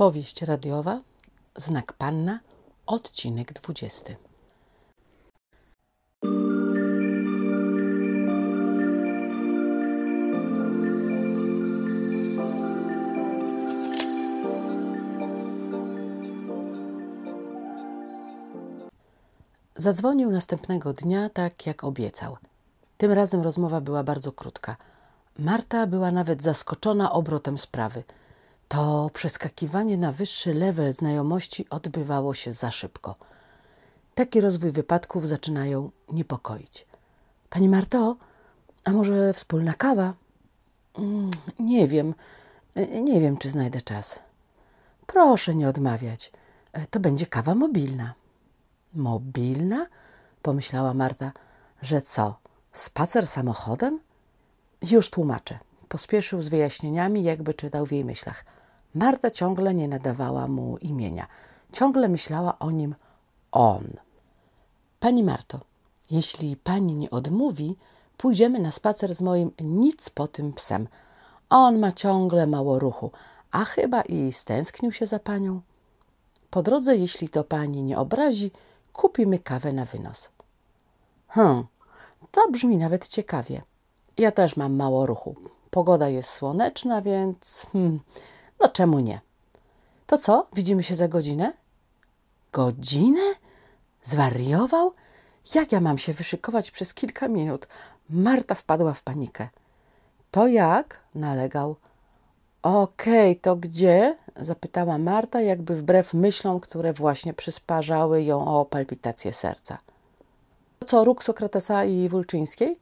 Powieść 0.00 0.42
radiowa, 0.42 1.00
znak 1.56 1.92
panna, 1.92 2.40
odcinek 2.86 3.52
dwudziesty. 3.52 4.16
Zadzwonił 19.76 20.30
następnego 20.30 20.92
dnia, 20.92 21.30
tak 21.30 21.66
jak 21.66 21.84
obiecał. 21.84 22.36
Tym 22.98 23.12
razem 23.12 23.40
rozmowa 23.40 23.80
była 23.80 24.04
bardzo 24.04 24.32
krótka. 24.32 24.76
Marta 25.38 25.86
była 25.86 26.10
nawet 26.10 26.42
zaskoczona 26.42 27.12
obrotem 27.12 27.58
sprawy. 27.58 28.02
To 28.74 29.10
przeskakiwanie 29.12 29.96
na 29.96 30.12
wyższy 30.12 30.54
level 30.54 30.92
znajomości 30.92 31.68
odbywało 31.70 32.34
się 32.34 32.52
za 32.52 32.70
szybko. 32.70 33.14
Taki 34.14 34.40
rozwój 34.40 34.72
wypadków 34.72 35.28
zaczynają 35.28 35.90
niepokoić. 36.12 36.86
Pani 37.48 37.68
Marto, 37.68 38.16
a 38.84 38.90
może 38.90 39.32
wspólna 39.32 39.74
kawa? 39.74 40.14
Mm, 40.98 41.30
nie 41.58 41.88
wiem, 41.88 42.14
nie 43.02 43.20
wiem, 43.20 43.36
czy 43.36 43.50
znajdę 43.50 43.82
czas. 43.82 44.18
Proszę 45.06 45.54
nie 45.54 45.68
odmawiać. 45.68 46.32
To 46.90 47.00
będzie 47.00 47.26
kawa 47.26 47.54
mobilna. 47.54 48.14
Mobilna? 48.94 49.86
Pomyślała 50.42 50.94
Marta, 50.94 51.32
że 51.82 52.02
co? 52.02 52.38
Spacer 52.72 53.26
samochodem? 53.26 54.00
Już 54.90 55.10
tłumaczę. 55.10 55.58
Pospieszył 55.88 56.42
z 56.42 56.48
wyjaśnieniami, 56.48 57.22
jakby 57.22 57.54
czytał 57.54 57.86
w 57.86 57.92
jej 57.92 58.04
myślach. 58.04 58.44
Marta 58.94 59.30
ciągle 59.30 59.74
nie 59.74 59.88
nadawała 59.88 60.48
mu 60.48 60.76
imienia. 60.78 61.26
Ciągle 61.72 62.08
myślała 62.08 62.58
o 62.58 62.70
nim 62.70 62.94
on. 63.52 63.84
Pani 65.00 65.22
Marto, 65.22 65.60
jeśli 66.10 66.56
pani 66.56 66.94
nie 66.94 67.10
odmówi, 67.10 67.76
pójdziemy 68.16 68.58
na 68.58 68.70
spacer 68.72 69.14
z 69.14 69.20
moim 69.20 69.50
nic 69.60 70.10
po 70.10 70.28
tym 70.28 70.52
psem. 70.52 70.88
On 71.50 71.78
ma 71.78 71.92
ciągle 71.92 72.46
mało 72.46 72.78
ruchu, 72.78 73.10
a 73.50 73.64
chyba 73.64 74.02
i 74.02 74.32
stęsknił 74.32 74.92
się 74.92 75.06
za 75.06 75.18
panią. 75.18 75.60
Po 76.50 76.62
drodze, 76.62 76.96
jeśli 76.96 77.28
to 77.28 77.44
pani 77.44 77.82
nie 77.82 77.98
obrazi, 77.98 78.50
kupimy 78.92 79.38
kawę 79.38 79.72
na 79.72 79.84
wynos. 79.84 80.30
Hm, 81.28 81.64
to 82.30 82.50
brzmi 82.50 82.76
nawet 82.76 83.08
ciekawie. 83.08 83.62
Ja 84.18 84.32
też 84.32 84.56
mam 84.56 84.76
mało 84.76 85.06
ruchu. 85.06 85.34
Pogoda 85.70 86.08
jest 86.08 86.30
słoneczna, 86.30 87.02
więc 87.02 87.66
hmm, 87.72 88.00
no 88.60 88.68
czemu 88.68 89.00
nie? 89.00 89.20
To 90.06 90.18
co, 90.18 90.46
widzimy 90.52 90.82
się 90.82 90.94
za 90.94 91.08
godzinę? 91.08 91.52
Godzinę? 92.52 93.34
Zwariował? 94.02 94.92
Jak 95.54 95.72
ja 95.72 95.80
mam 95.80 95.98
się 95.98 96.12
wyszykować 96.12 96.70
przez 96.70 96.94
kilka 96.94 97.28
minut? 97.28 97.68
Marta 98.10 98.54
wpadła 98.54 98.94
w 98.94 99.02
panikę. 99.02 99.48
To 100.30 100.46
jak? 100.46 101.00
nalegał. 101.14 101.76
Okej, 102.62 103.30
okay, 103.30 103.42
to 103.42 103.56
gdzie? 103.56 104.16
zapytała 104.36 104.98
Marta, 104.98 105.40
jakby 105.40 105.74
wbrew 105.74 106.14
myślom, 106.14 106.60
które 106.60 106.92
właśnie 106.92 107.34
przysparzały 107.34 108.22
ją 108.22 108.46
o 108.46 108.64
palpitację 108.64 109.32
serca. 109.32 109.78
Co, 110.86 111.04
róg 111.04 111.24
Sokratesa 111.24 111.84
i 111.84 112.08
Wulczyńskiej? 112.08 112.76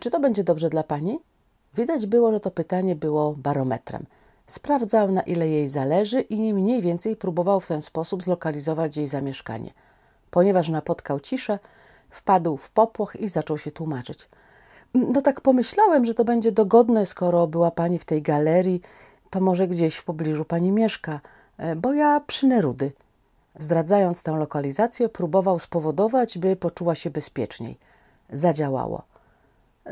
Czy 0.00 0.10
to 0.10 0.20
będzie 0.20 0.44
dobrze 0.44 0.70
dla 0.70 0.82
pani? 0.82 1.18
Widać 1.74 2.06
było, 2.06 2.32
że 2.32 2.40
to 2.40 2.50
pytanie 2.50 2.96
było 2.96 3.32
barometrem. 3.32 4.06
Sprawdzał, 4.52 5.12
na 5.12 5.22
ile 5.22 5.48
jej 5.48 5.68
zależy 5.68 6.20
i 6.20 6.54
mniej 6.54 6.82
więcej 6.82 7.16
próbował 7.16 7.60
w 7.60 7.68
ten 7.68 7.82
sposób 7.82 8.22
zlokalizować 8.22 8.96
jej 8.96 9.06
zamieszkanie. 9.06 9.72
Ponieważ 10.30 10.68
napotkał 10.68 11.20
ciszę, 11.20 11.58
wpadł 12.10 12.56
w 12.56 12.70
popłoch 12.70 13.16
i 13.16 13.28
zaczął 13.28 13.58
się 13.58 13.70
tłumaczyć. 13.70 14.28
No 14.94 15.22
tak 15.22 15.40
pomyślałem, 15.40 16.04
że 16.04 16.14
to 16.14 16.24
będzie 16.24 16.52
dogodne, 16.52 17.06
skoro 17.06 17.46
była 17.46 17.70
pani 17.70 17.98
w 17.98 18.04
tej 18.04 18.22
galerii, 18.22 18.80
to 19.30 19.40
może 19.40 19.68
gdzieś 19.68 19.96
w 19.96 20.04
pobliżu 20.04 20.44
pani 20.44 20.70
mieszka, 20.70 21.20
e, 21.58 21.76
bo 21.76 21.92
ja 21.92 22.20
przy 22.26 22.46
Nerudy. 22.46 22.92
Zdradzając 23.58 24.22
tę 24.22 24.32
lokalizację, 24.32 25.08
próbował 25.08 25.58
spowodować, 25.58 26.38
by 26.38 26.56
poczuła 26.56 26.94
się 26.94 27.10
bezpieczniej. 27.10 27.78
Zadziałało. 28.32 29.02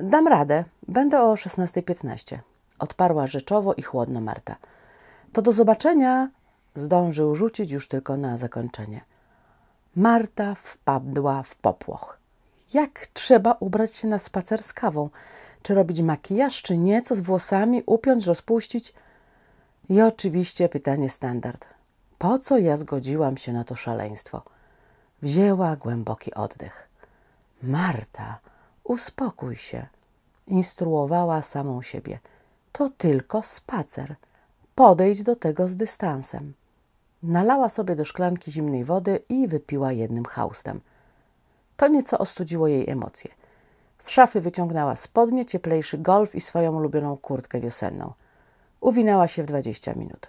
Dam 0.03 0.29
radę, 0.29 0.65
będę 0.89 1.23
o 1.23 1.35
16.15 1.35 2.39
odparła 2.81 3.27
rzeczowo 3.27 3.75
i 3.75 3.83
chłodno 3.83 4.21
Marta. 4.21 4.57
To 5.33 5.43
do 5.43 5.53
zobaczenia 5.53 6.29
zdążył 6.75 7.35
rzucić 7.35 7.71
już 7.71 7.89
tylko 7.89 8.17
na 8.17 8.37
zakończenie. 8.37 9.01
Marta 9.97 10.55
wpadła 10.55 11.43
w 11.43 11.55
popłoch. 11.55 12.19
Jak 12.75 13.07
trzeba 13.07 13.57
ubrać 13.61 13.97
się 13.97 14.09
na 14.09 14.19
spacer 14.19 14.63
z 14.63 14.73
kawą? 14.73 15.11
Czy 15.63 15.75
robić 15.75 16.01
makijaż, 16.01 16.63
czy 16.63 16.79
nie? 16.79 17.03
Co 17.03 17.17
z 17.17 17.21
włosami? 17.21 17.83
Upiąć, 17.87 18.27
rozpuścić? 18.27 18.95
I 19.89 20.03
oczywiście 20.03 20.69
pytanie 20.69 21.11
standard. 21.11 21.67
Po 22.19 22.39
co 22.39 22.59
ja 22.59 22.77
zgodziłam 22.77 23.37
się 23.37 23.53
na 23.53 23.65
to 23.65 23.77
szaleństwo? 23.77 24.43
Wzięła 25.23 25.77
głęboki 25.77 26.35
oddech. 26.35 26.89
Marta, 27.63 28.39
uspokój 28.85 29.57
się, 29.57 29.87
instruowała 30.47 31.43
samą 31.43 31.83
siebie– 31.83 32.19
to 32.73 32.89
tylko 32.89 33.43
spacer. 33.43 34.15
Podejdź 34.75 35.23
do 35.23 35.37
tego 35.37 35.69
z 35.69 35.77
dystansem. 35.77 36.53
Nalała 37.23 37.69
sobie 37.69 37.97
do 37.97 38.05
szklanki 38.05 38.53
zimnej 38.53 38.85
wody 38.85 39.23
i 39.29 39.49
wypiła 39.49 39.93
jednym 39.93 40.25
haustem. 40.25 40.81
To 41.77 41.89
nieco 41.89 42.19
ostudziło 42.19 42.69
jej 42.69 42.91
emocje. 42.91 43.31
Z 43.99 44.09
szafy 44.09 44.41
wyciągnęła 44.41 44.97
spodnie, 44.97 45.47
cieplejszy 45.47 45.99
golf 45.99 46.35
i 46.35 46.41
swoją 46.41 46.77
ulubioną 46.77 47.17
kurtkę 47.17 47.61
wiosenną. 47.61 48.13
Uwinęła 48.81 49.29
się 49.29 49.43
w 49.43 49.47
dwadzieścia 49.47 49.95
minut. 49.95 50.29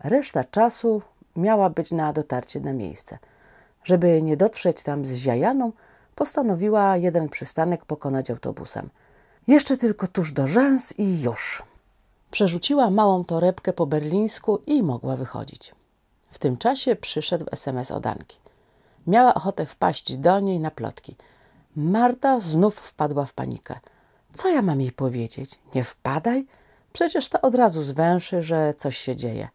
Reszta 0.00 0.44
czasu 0.44 1.02
miała 1.36 1.70
być 1.70 1.92
na 1.92 2.12
dotarcie 2.12 2.60
na 2.60 2.72
miejsce. 2.72 3.18
Żeby 3.84 4.22
nie 4.22 4.36
dotrzeć 4.36 4.82
tam 4.82 5.06
z 5.06 5.14
ziajaną, 5.14 5.72
postanowiła 6.14 6.96
jeden 6.96 7.28
przystanek 7.28 7.84
pokonać 7.84 8.30
autobusem. 8.30 8.88
Jeszcze 9.46 9.76
tylko 9.76 10.06
tuż 10.06 10.32
do 10.32 10.46
rzęs 10.46 10.98
i 10.98 11.22
już. 11.22 11.62
Przerzuciła 12.30 12.90
małą 12.90 13.24
torebkę 13.24 13.72
po 13.72 13.86
berlińsku 13.86 14.58
i 14.66 14.82
mogła 14.82 15.16
wychodzić. 15.16 15.74
W 16.30 16.38
tym 16.38 16.56
czasie 16.56 16.96
przyszedł 16.96 17.46
SMS 17.52 17.90
od 17.90 18.06
Anki. 18.06 18.38
Miała 19.06 19.34
ochotę 19.34 19.66
wpaść 19.66 20.16
do 20.16 20.40
niej 20.40 20.60
na 20.60 20.70
plotki. 20.70 21.16
Marta 21.76 22.40
znów 22.40 22.74
wpadła 22.74 23.24
w 23.24 23.32
panikę. 23.32 23.80
Co 24.32 24.48
ja 24.48 24.62
mam 24.62 24.80
jej 24.80 24.92
powiedzieć? 24.92 25.58
Nie 25.74 25.84
wpadaj? 25.84 26.46
Przecież 26.92 27.28
to 27.28 27.40
od 27.40 27.54
razu 27.54 27.82
zwęszy, 27.82 28.42
że 28.42 28.74
coś 28.74 28.96
się 28.98 29.16
dzieje. 29.16 29.48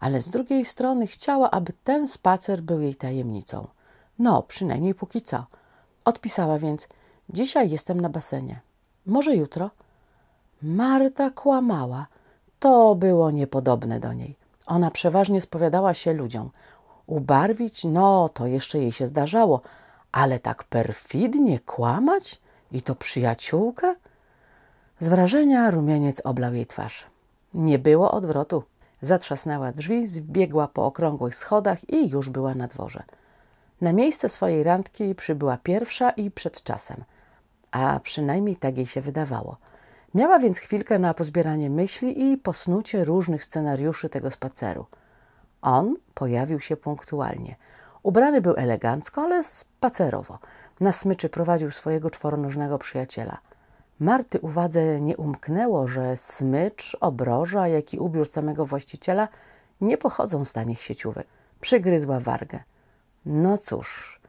Ale 0.00 0.20
z 0.20 0.30
drugiej 0.30 0.64
strony 0.64 1.06
chciała, 1.06 1.50
aby 1.50 1.72
ten 1.84 2.08
spacer 2.08 2.62
był 2.62 2.80
jej 2.80 2.94
tajemnicą. 2.94 3.66
No, 4.18 4.42
przynajmniej 4.42 4.94
póki 4.94 5.22
co. 5.22 5.46
Odpisała 6.04 6.58
więc: 6.58 6.88
Dzisiaj 7.28 7.70
jestem 7.70 8.00
na 8.00 8.08
basenie. 8.08 8.60
Może 9.06 9.36
jutro? 9.36 9.70
Marta 10.62 11.30
kłamała. 11.30 12.06
To 12.58 12.94
było 12.94 13.30
niepodobne 13.30 14.00
do 14.00 14.12
niej. 14.12 14.36
Ona 14.66 14.90
przeważnie 14.90 15.40
spowiadała 15.40 15.94
się 15.94 16.12
ludziom. 16.12 16.50
Ubarwić? 17.06 17.84
No, 17.84 18.28
to 18.28 18.46
jeszcze 18.46 18.78
jej 18.78 18.92
się 18.92 19.06
zdarzało, 19.06 19.60
ale 20.12 20.38
tak 20.38 20.64
perfidnie 20.64 21.60
kłamać? 21.60 22.40
I 22.72 22.82
to 22.82 22.94
przyjaciółkę? 22.94 23.94
Z 24.98 25.08
wrażenia 25.08 25.70
rumieniec 25.70 26.20
oblał 26.24 26.54
jej 26.54 26.66
twarz. 26.66 27.06
Nie 27.54 27.78
było 27.78 28.10
odwrotu. 28.10 28.62
Zatrzasnęła 29.02 29.72
drzwi, 29.72 30.06
zbiegła 30.06 30.68
po 30.68 30.86
okrągłych 30.86 31.34
schodach 31.34 31.90
i 31.90 32.08
już 32.08 32.28
była 32.28 32.54
na 32.54 32.68
dworze. 32.68 33.02
Na 33.80 33.92
miejsce 33.92 34.28
swojej 34.28 34.62
randki 34.62 35.14
przybyła 35.14 35.56
pierwsza 35.56 36.10
i 36.10 36.30
przed 36.30 36.62
czasem. 36.62 37.04
A 37.70 38.00
przynajmniej 38.02 38.56
tak 38.56 38.76
jej 38.76 38.86
się 38.86 39.00
wydawało– 39.00 39.56
Miała 40.14 40.38
więc 40.38 40.58
chwilkę 40.58 40.98
na 40.98 41.14
pozbieranie 41.14 41.70
myśli 41.70 42.32
i 42.32 42.36
posnucie 42.36 43.04
różnych 43.04 43.44
scenariuszy 43.44 44.08
tego 44.08 44.30
spaceru. 44.30 44.86
On 45.62 45.96
pojawił 46.14 46.60
się 46.60 46.76
punktualnie. 46.76 47.56
Ubrany 48.02 48.40
był 48.40 48.54
elegancko, 48.56 49.22
ale 49.22 49.44
spacerowo. 49.44 50.38
Na 50.80 50.92
smyczy 50.92 51.28
prowadził 51.28 51.70
swojego 51.70 52.10
czworonożnego 52.10 52.78
przyjaciela. 52.78 53.38
Marty 54.00 54.40
uwadze 54.40 55.00
nie 55.00 55.16
umknęło, 55.16 55.88
że 55.88 56.16
smycz, 56.16 56.96
obroża, 57.00 57.68
jak 57.68 57.94
i 57.94 57.98
ubiór 57.98 58.28
samego 58.28 58.66
właściciela 58.66 59.28
nie 59.80 59.98
pochodzą 59.98 60.44
z 60.44 60.52
tanich 60.52 60.82
sieciówek. 60.82 61.26
Przygryzła 61.60 62.20
wargę. 62.20 62.58
No 63.26 63.58
cóż, 63.58 64.20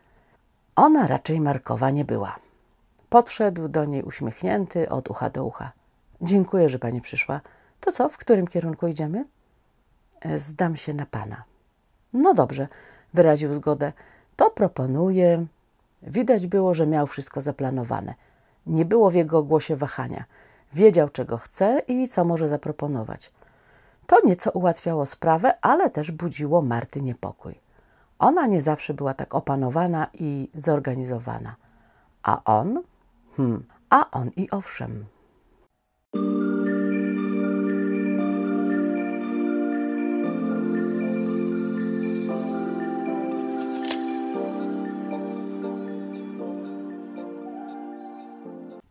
ona 0.75 1.07
raczej 1.07 1.41
markowa 1.41 1.91
nie 1.91 2.05
była. 2.05 2.35
Podszedł 3.09 3.67
do 3.67 3.85
niej 3.85 4.03
uśmiechnięty 4.03 4.89
od 4.89 5.09
ucha 5.09 5.29
do 5.29 5.45
ucha. 5.45 5.71
Dziękuję, 6.21 6.69
że 6.69 6.79
pani 6.79 7.01
przyszła. 7.01 7.41
To 7.79 7.91
co, 7.91 8.09
w 8.09 8.17
którym 8.17 8.47
kierunku 8.47 8.87
idziemy? 8.87 9.25
Zdam 10.37 10.75
się 10.75 10.93
na 10.93 11.05
pana. 11.05 11.43
No 12.13 12.33
dobrze, 12.33 12.67
wyraził 13.13 13.55
zgodę. 13.55 13.93
To 14.35 14.49
proponuję. 14.49 15.45
Widać 16.03 16.47
było, 16.47 16.73
że 16.73 16.87
miał 16.87 17.07
wszystko 17.07 17.41
zaplanowane. 17.41 18.13
Nie 18.65 18.85
było 18.85 19.11
w 19.11 19.13
jego 19.13 19.43
głosie 19.43 19.75
wahania. 19.75 20.23
Wiedział, 20.73 21.09
czego 21.09 21.37
chce 21.37 21.81
i 21.87 22.07
co 22.07 22.25
może 22.25 22.47
zaproponować. 22.47 23.31
To 24.07 24.17
nieco 24.25 24.51
ułatwiało 24.51 25.05
sprawę, 25.05 25.53
ale 25.61 25.89
też 25.89 26.11
budziło 26.11 26.61
Marty 26.61 27.01
niepokój. 27.01 27.59
Ona 28.19 28.47
nie 28.47 28.61
zawsze 28.61 28.93
była 28.93 29.13
tak 29.13 29.35
opanowana 29.35 30.07
i 30.13 30.49
zorganizowana. 30.55 31.55
A 32.23 32.43
on? 32.43 32.83
Hmm, 33.39 33.65
a 33.87 34.07
on 34.11 34.31
i 34.35 34.47
owszem. 34.49 35.07